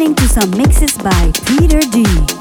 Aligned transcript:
listening 0.00 0.14
to 0.14 0.28
some 0.28 0.50
mixes 0.52 0.96
by 0.96 1.30
Peter 1.44 1.80
D. 1.90 2.39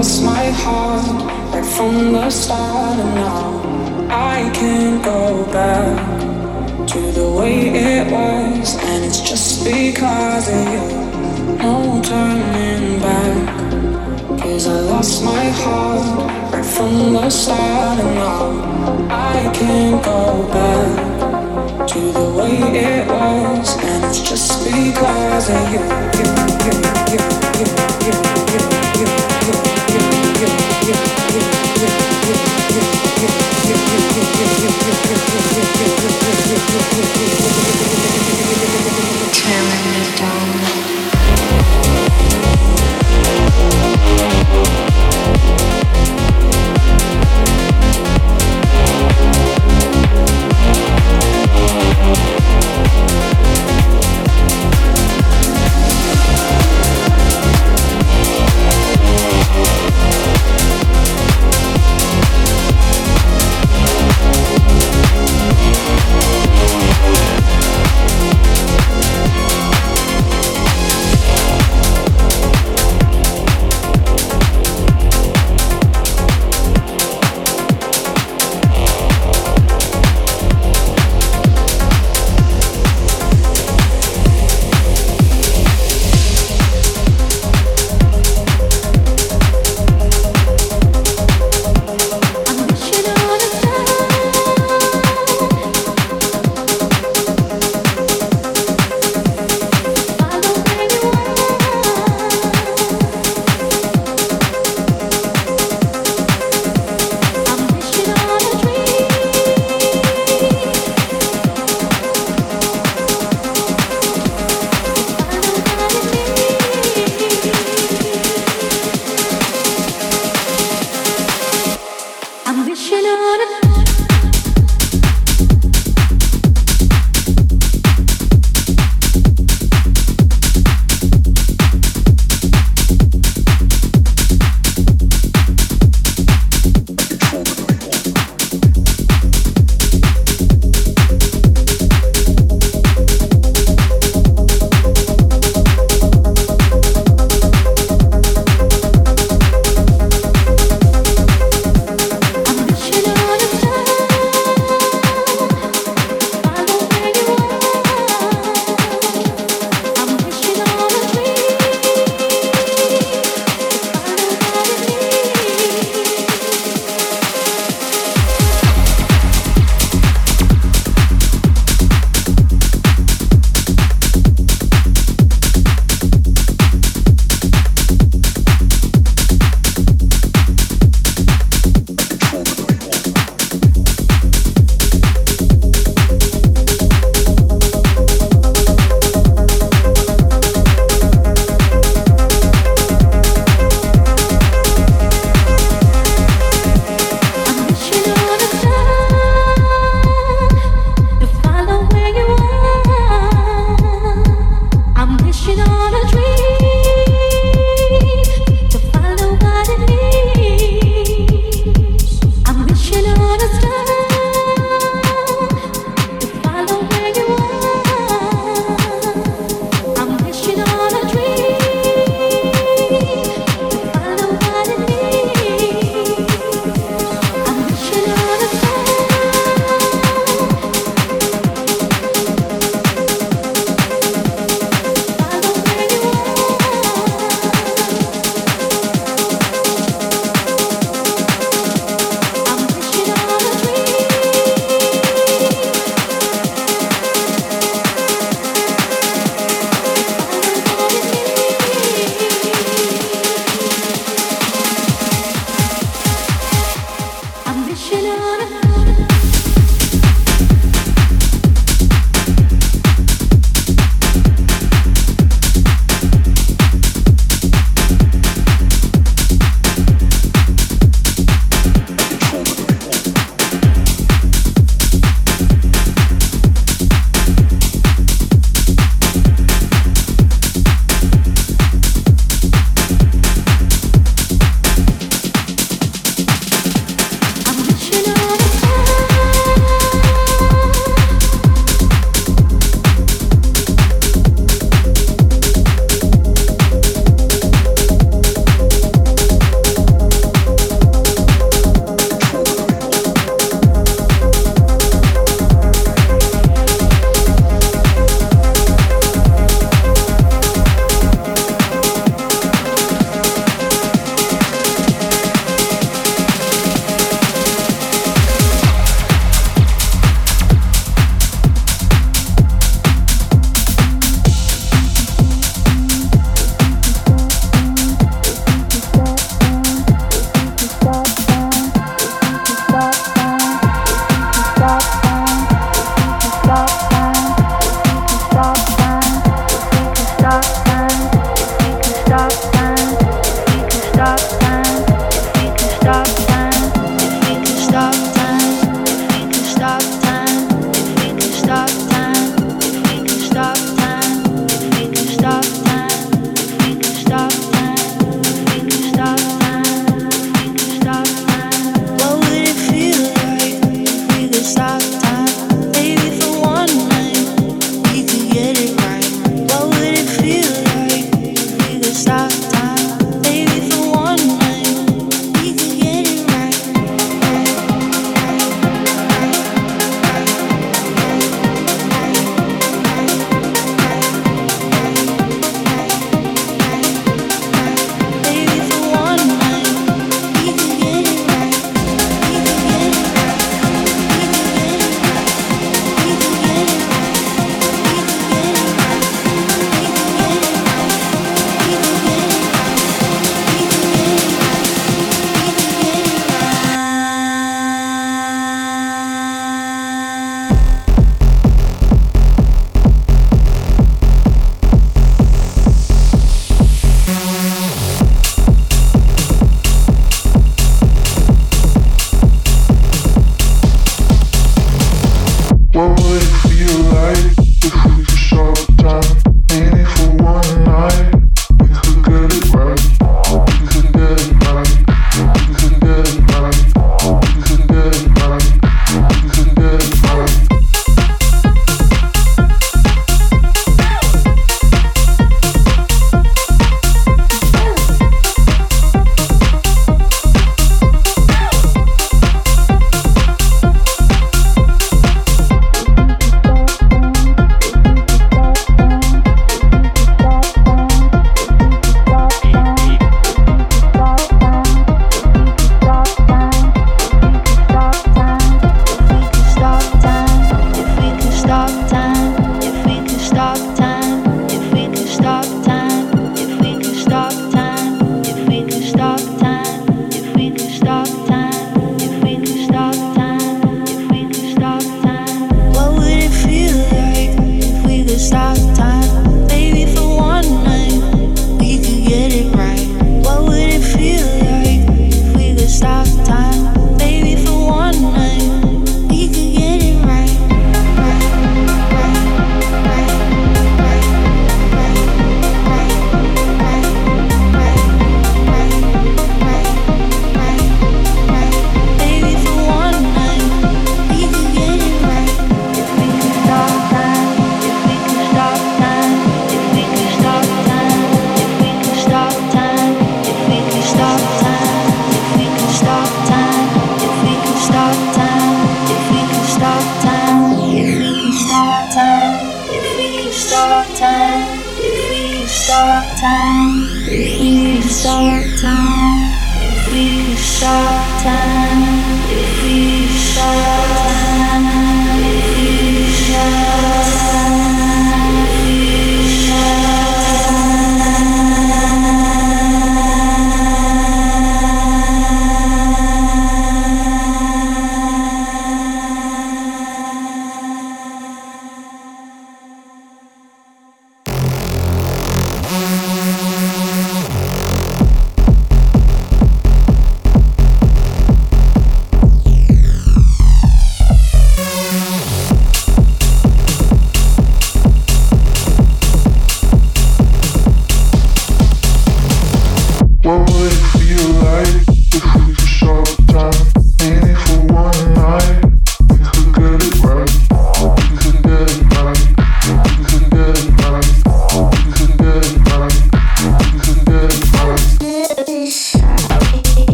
lost 0.00 0.24
my 0.24 0.46
heart 0.62 1.04
right 1.52 1.66
from 1.76 2.12
the 2.14 2.30
start, 2.30 2.98
and 2.98 3.14
now 3.16 4.08
I 4.08 4.50
can't 4.54 5.04
go 5.04 5.44
back 5.52 6.86
to 6.88 7.00
the 7.12 7.30
way 7.38 7.68
it 7.68 8.10
was, 8.10 8.78
and 8.82 9.04
it's 9.04 9.20
just 9.20 9.62
because 9.62 10.48
of 10.48 10.64
you. 10.72 10.84
No 11.58 12.00
turning 12.02 12.98
back, 13.00 14.40
cause 14.40 14.66
I 14.66 14.80
lost 14.92 15.22
my 15.22 15.46
heart 15.60 16.52
right 16.54 16.64
from 16.64 17.12
the 17.12 17.28
start, 17.28 18.00
and 18.00 18.14
now 18.14 18.46
I 19.10 19.52
can't 19.52 20.02
go 20.02 20.48
back 20.56 21.88
to 21.92 22.00
the 22.18 22.28
way 22.38 22.56
it 22.88 23.06
was, 23.06 23.76
and 23.84 24.04
it's 24.06 24.22
just 24.30 24.64
because 24.64 25.50
of 25.50 25.62
you. 25.74 25.82
you, 26.18 26.26
you, 26.64 26.74
you, 27.12 27.20
you, 27.52 28.14
you, 28.14 28.64
you. 28.64 28.69
Thank 30.92 32.40
you. 37.20 37.29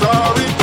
Sorry, 0.00 0.55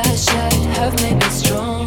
I 0.00 0.14
should 0.14 0.52
have 0.76 0.94
made 1.02 1.16
me 1.16 1.30
strong. 1.30 1.77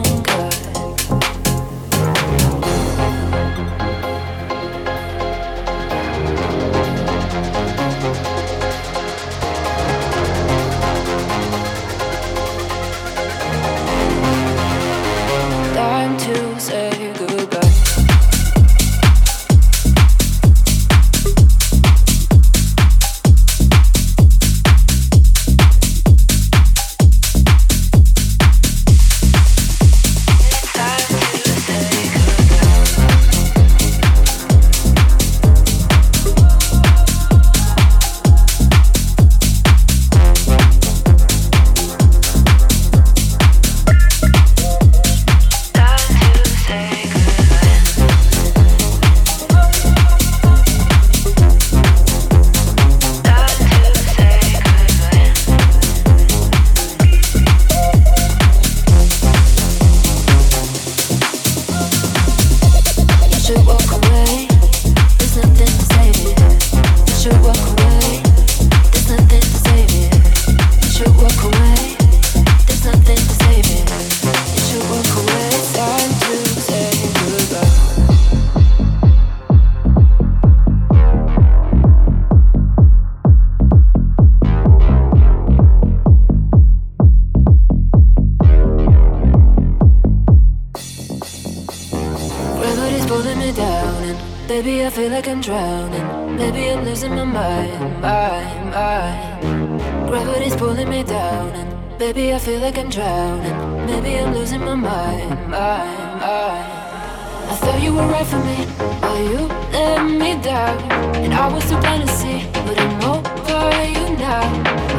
I 111.42 111.52
was 111.52 111.64
so 111.64 111.82
fantasy, 111.82 112.46
but 112.68 112.80
I'm 112.80 113.02
over 113.02 113.74
you 113.96 114.16
now. 114.16 114.46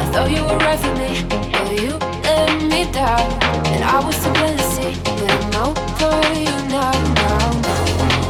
I 0.03 0.05
thought 0.11 0.29
you 0.29 0.43
were 0.43 0.59
right 0.59 0.77
for 0.77 0.93
me, 0.99 1.23
but 1.31 1.71
you 1.81 1.95
let 2.27 2.51
me 2.67 2.83
down. 2.91 3.31
And 3.71 3.85
I 3.85 4.03
was 4.05 4.17
so 4.17 4.35
fantasy, 4.35 4.91
but 5.07 5.31
I'm 5.31 5.55
over 5.71 6.19
you 6.35 6.57
now, 6.67 6.91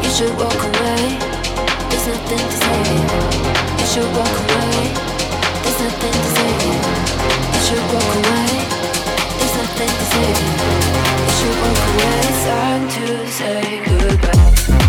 You 0.05 0.11
should 0.13 0.35
walk 0.37 0.61
away. 0.61 1.05
There's 1.89 2.07
nothing 2.13 2.45
to 2.53 2.59
say. 2.61 2.83
You 3.81 3.87
should 3.93 4.11
walk 4.13 4.37
away. 4.45 4.77
There's 5.65 5.81
nothing 5.81 6.13
to 6.13 6.29
say. 6.37 6.53
You 7.49 7.61
should 7.65 7.87
walk 7.95 8.13
away. 8.13 8.37
It's 12.29 12.45
time 12.45 12.85
to 12.93 13.05
say 13.39 13.63
goodbye. 13.87 14.82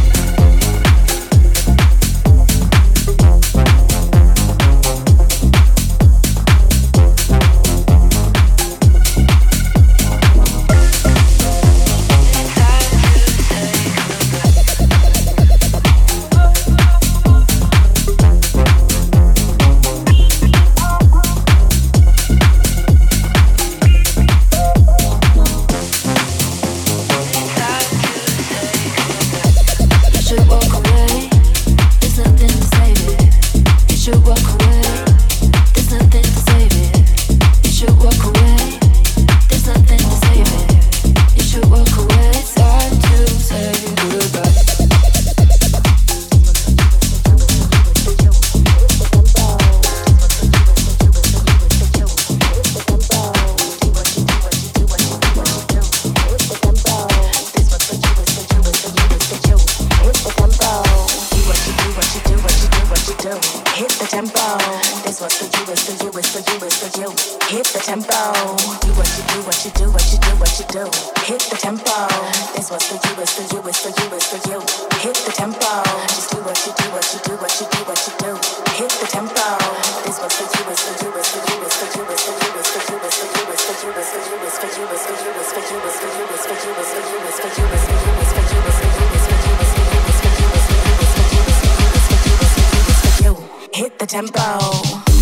Hit 93.74 93.98
the 93.98 94.06
tempo. 94.06 95.13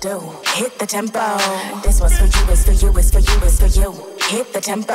do. 0.00 0.20
Hit 0.54 0.78
the 0.78 0.86
tempo. 0.86 1.38
This 1.82 2.00
was 2.00 2.16
for 2.16 2.24
you, 2.24 2.52
it's 2.52 2.64
for 2.64 2.72
you, 2.72 2.96
it's 2.96 3.10
for 3.10 3.18
you, 3.18 3.38
it's 3.42 3.60
for 3.60 3.80
you. 3.80 3.92
Hit 4.28 4.52
the 4.52 4.60
tempo. 4.60 4.94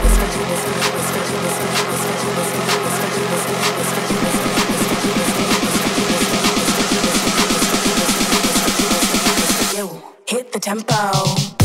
Hit 10.31 10.53
the 10.53 10.59
tempo. 10.59 11.60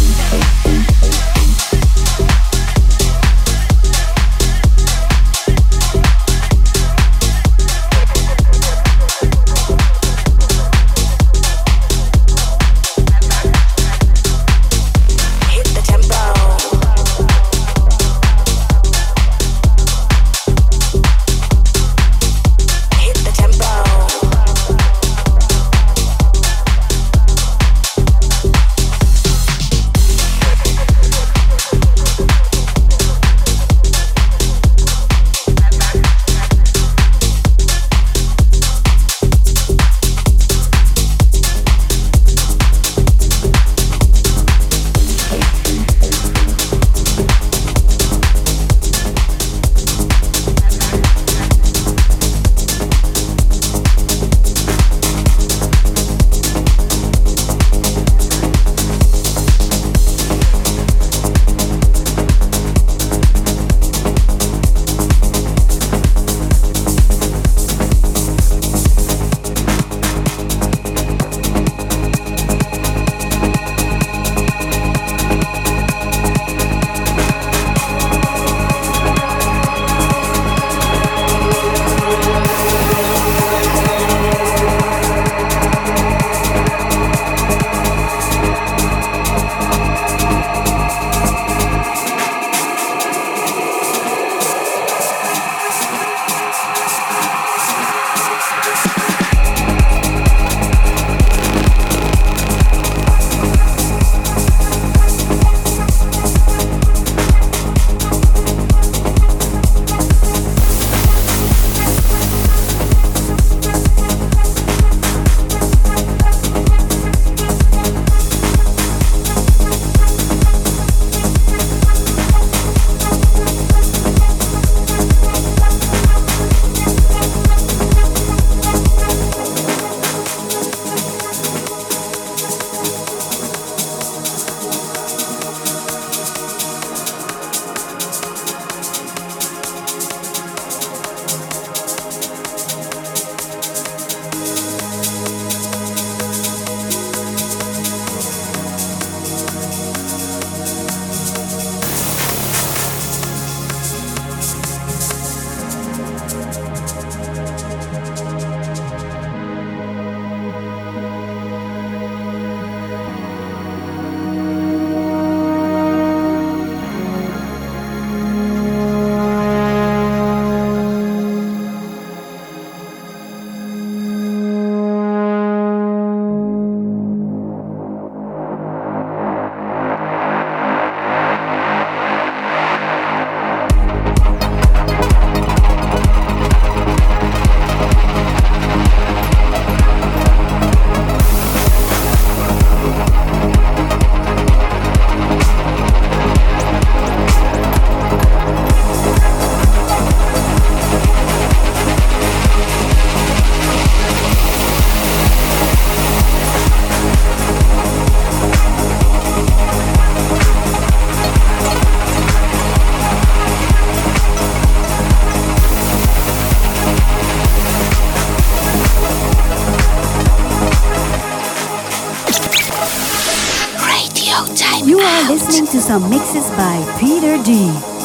Some 225.86 226.10
mixes 226.10 226.50
by 226.50 226.82
Peter 226.98 227.40
D. 227.44 227.95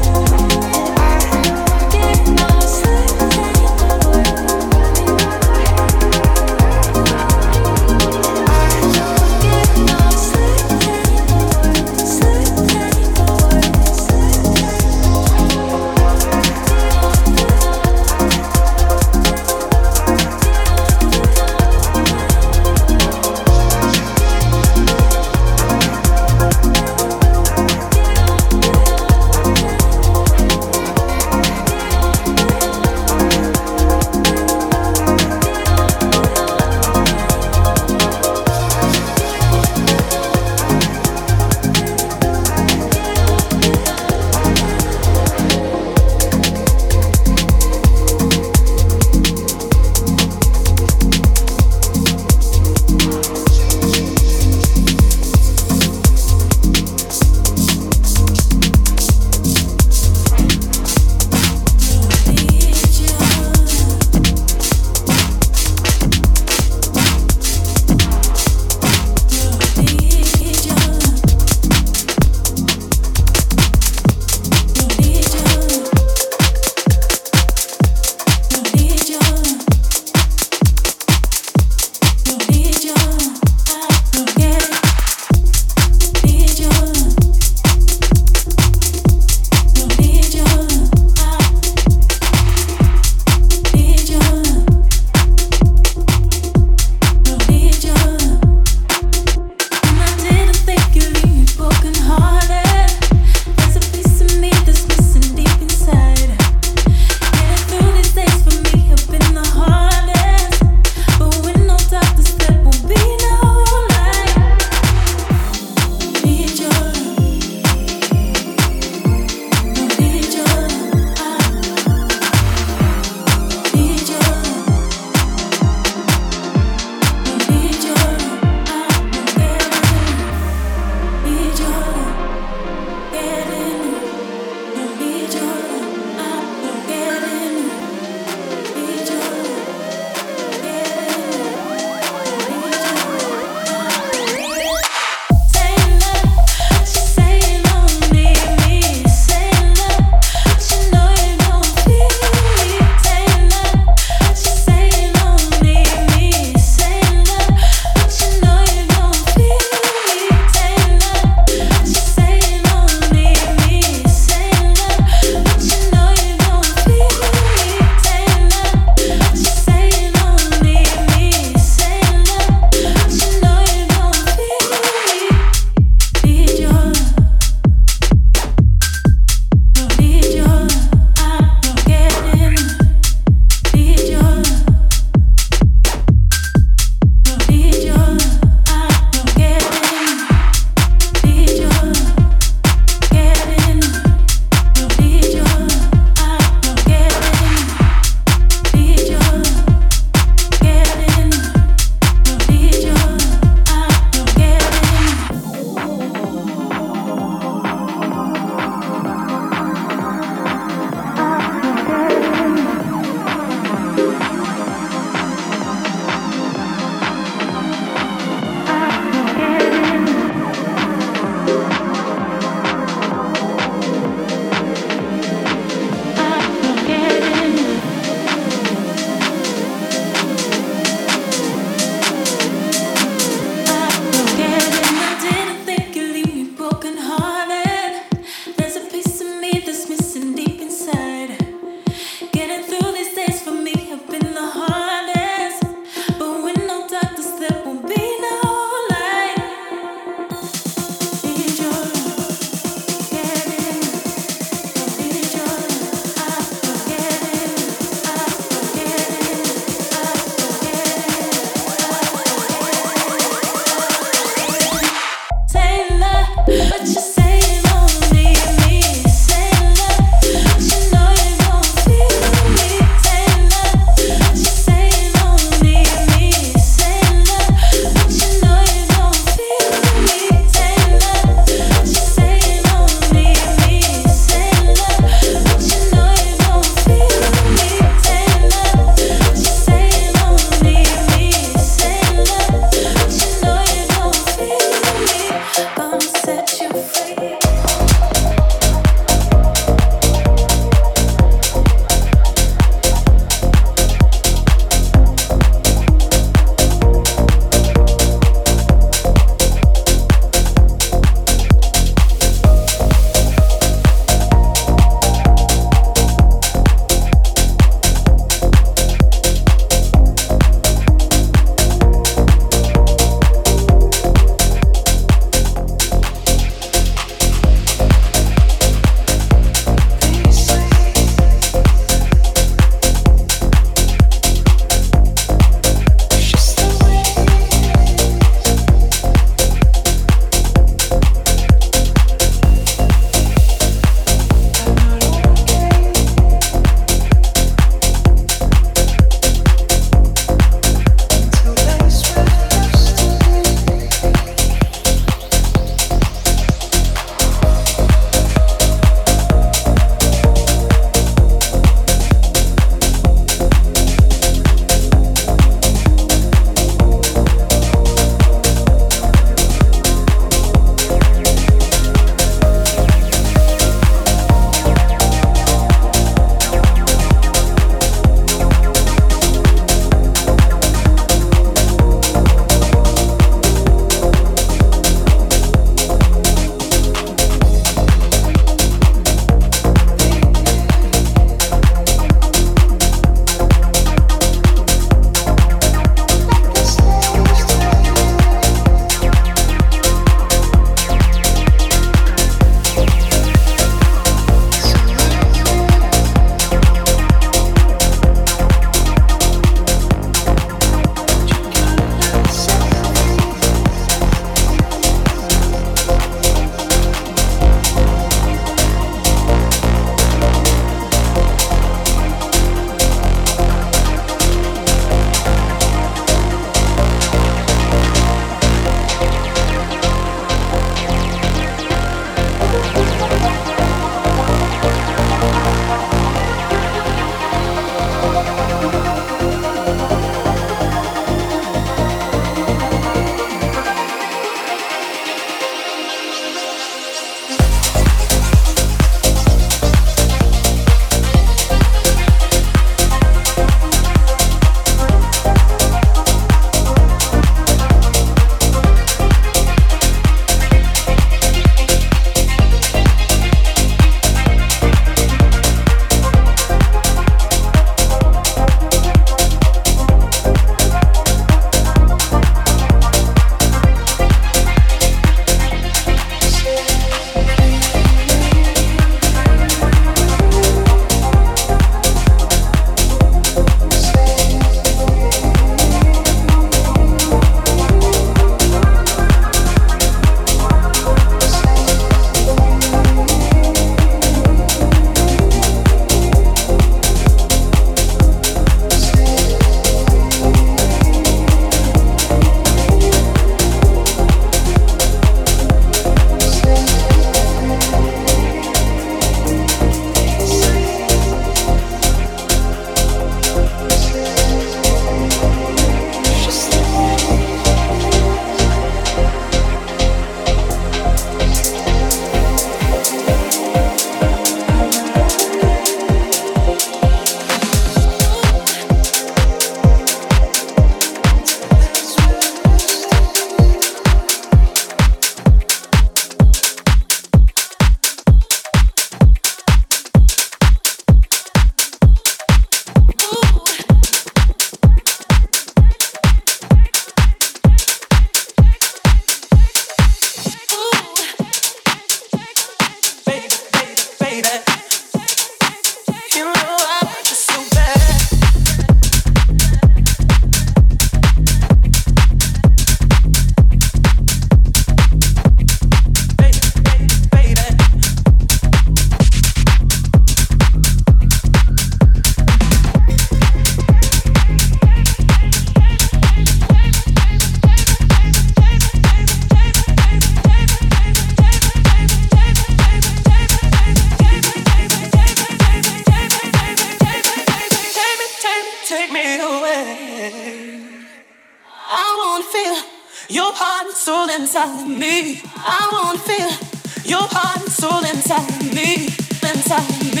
your 596.91 597.07
heart 597.09 597.39
and 597.39 597.49
soul 597.49 597.85
inside 597.85 598.53
me, 598.53 598.87
inside 599.23 599.95
me, 599.95 600.00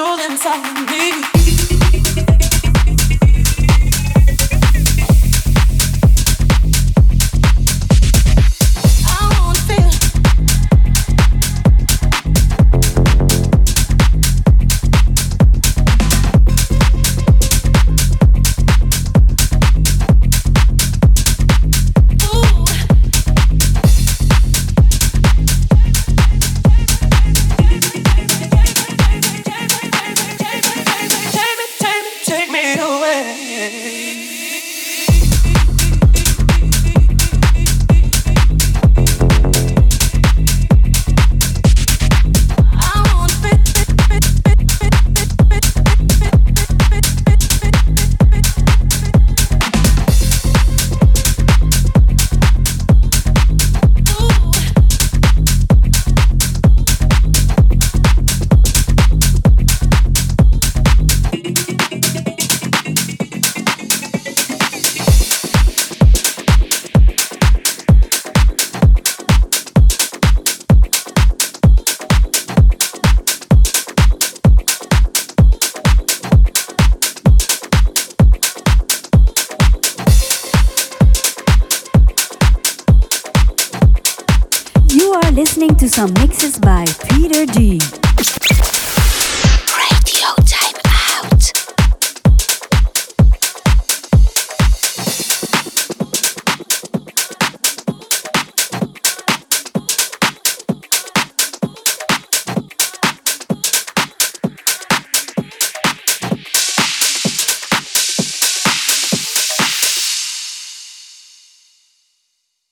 listening 0.00 0.36
to 0.36 0.42
some 0.42 0.86
mixes 0.86 1.59